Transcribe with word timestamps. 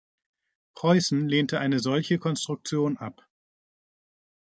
Preußen 0.75 1.29
lehnte 1.29 1.59
eine 1.59 1.79
solche 1.79 2.17
Konstruktion 2.17 2.97
ab. 2.97 3.23